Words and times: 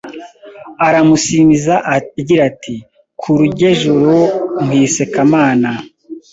Aramusimiza 0.87 1.75
agira 1.95 2.41
ati: 2.51 2.75
“Kura 3.19 3.39
uge 3.47 3.65
ejuru 3.73 4.13
nkwise 4.61 5.03
Kamana” 5.13 5.69